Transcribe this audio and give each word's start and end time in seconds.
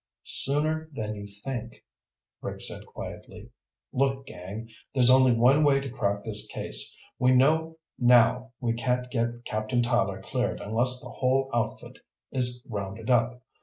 "Sooner 0.25 0.89
than 0.93 1.13
you 1.13 1.27
think," 1.27 1.85
Rick 2.41 2.61
said 2.61 2.87
quietly. 2.87 3.51
"Look, 3.93 4.25
gang. 4.25 4.67
There's 4.95 5.11
only 5.11 5.31
one 5.31 5.63
way 5.63 5.79
to 5.79 5.91
crack 5.91 6.23
this 6.23 6.47
case. 6.47 6.95
We 7.19 7.33
know 7.33 7.77
now 7.99 8.51
we 8.59 8.73
can't 8.73 9.11
get 9.11 9.45
Captain 9.45 9.83
Tyler 9.83 10.19
cleared 10.19 10.59
unless 10.59 10.99
the 10.99 11.09
whole 11.09 11.51
outfit 11.53 11.99
is 12.31 12.63
rounded 12.67 13.11
up. 13.11 13.43